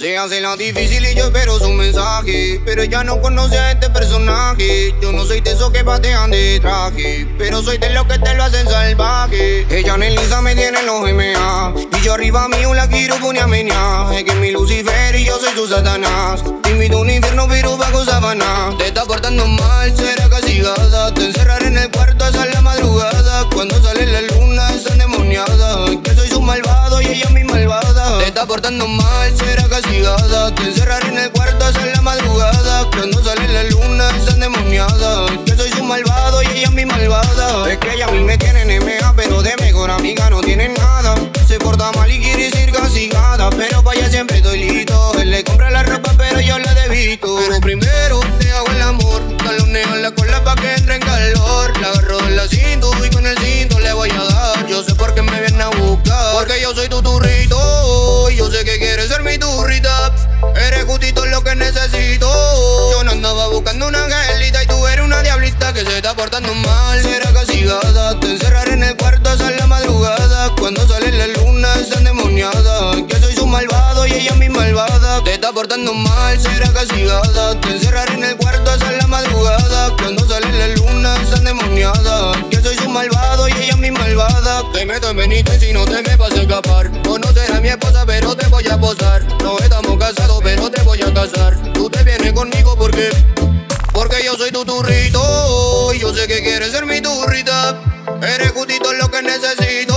[0.00, 2.58] Se hace la difícil y yo espero su mensaje.
[2.64, 4.94] Pero ella no conoce a este personaje.
[5.02, 7.28] Yo no soy de esos que patean de traje.
[7.36, 9.66] Pero soy de los que te lo hacen salvaje.
[9.68, 11.74] Ella en Elisa me tiene los MA.
[11.76, 15.52] Y yo arriba mío la quiero poner a Es que mi Lucifer y yo soy
[15.54, 16.42] su Satanás.
[16.62, 18.74] Te invito a un infierno, pero bajo sabana.
[18.78, 21.12] Te está portando mal, será castigada.
[21.12, 21.30] Te
[28.50, 30.52] portando mal, será castigada.
[30.56, 32.84] Te encerraré en el cuarto hasta la madrugada.
[32.90, 35.26] Cuando sale la luna, es endemoniada.
[35.46, 37.70] Yo soy su malvado y ella es mi malvada.
[37.70, 41.14] Es que ella a mí me tiene NMA, pero de mejor amiga no tiene nada.
[41.46, 43.50] Se porta mal y quiere ser castigada.
[43.50, 45.12] Pero para ella siempre estoy listo.
[45.20, 47.36] Él le compra la ropa, pero yo la debito.
[47.46, 49.36] Pero primero te hago el amor.
[49.36, 51.78] Taloneo la cola pa' que entre en calor.
[51.78, 54.66] La agarro en la cintura y con el cinto le voy a dar.
[54.66, 55.19] Yo sé por qué
[66.40, 67.02] está portando mal.
[67.02, 70.54] Será castigada, te encerraré en el cuarto hasta la madrugada.
[70.56, 73.06] Cuando sale la luna es endemoniada.
[73.06, 75.22] Que soy su malvado y ella mi malvada.
[75.24, 77.60] Te está portando mal, será castigada.
[77.60, 79.96] Te encerraré en el cuarto hasta la madrugada.
[79.96, 82.32] Cuando sale la luna es endemoniada.
[82.50, 84.64] Que soy su malvado y ella mi malvada.
[84.72, 86.90] Te meto en benito y si no te me vas a escapar.
[87.02, 89.22] Conocer a mi esposa, pero te voy a posar.
[89.42, 89.89] No estamos
[96.60, 97.74] quieres mi turrita.
[98.20, 99.96] Eres justito lo que necesito.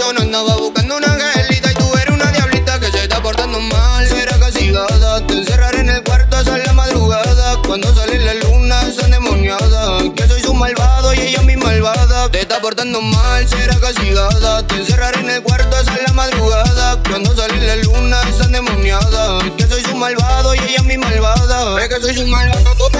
[0.00, 3.60] Yo no andaba buscando una angelita y tú eres una diablita que se está portando
[3.60, 4.08] mal.
[4.08, 7.56] Será castigada, te encerraré en el cuarto hasta la madrugada.
[7.64, 9.98] Cuando sale la luna es endemoniada.
[10.16, 12.28] Que soy su malvado y ella mi malvada.
[12.30, 14.66] Te está portando mal, será castigada.
[14.66, 17.00] Te encerraré en el cuarto hasta la madrugada.
[17.08, 19.38] Cuando sale la luna es endemoniada.
[19.56, 21.80] Que soy su malvado y ella mi malvada.
[21.80, 22.90] Es que soy su malvado.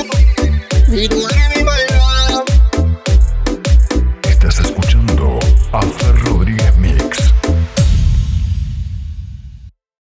[0.89, 1.82] Y tú eres mi malvada.